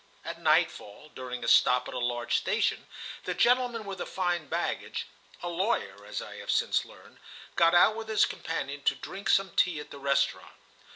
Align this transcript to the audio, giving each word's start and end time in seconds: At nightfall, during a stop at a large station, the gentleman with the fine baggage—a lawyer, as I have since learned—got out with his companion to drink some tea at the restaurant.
At 0.25 0.41
nightfall, 0.41 1.11
during 1.13 1.43
a 1.43 1.47
stop 1.47 1.87
at 1.87 1.93
a 1.93 1.99
large 1.99 2.35
station, 2.35 2.87
the 3.25 3.35
gentleman 3.35 3.85
with 3.85 3.99
the 3.99 4.07
fine 4.07 4.47
baggage—a 4.47 5.47
lawyer, 5.47 6.07
as 6.07 6.23
I 6.23 6.37
have 6.37 6.49
since 6.49 6.83
learned—got 6.85 7.75
out 7.75 7.95
with 7.95 8.07
his 8.07 8.25
companion 8.25 8.81
to 8.85 8.95
drink 8.95 9.29
some 9.29 9.51
tea 9.55 9.79
at 9.79 9.91
the 9.91 9.99
restaurant. 9.99 10.55